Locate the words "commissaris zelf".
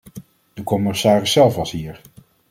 0.63-1.55